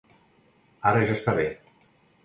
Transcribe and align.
Ara 0.93 1.05
ja 1.11 1.21
està 1.21 1.39
bé. 1.43 1.49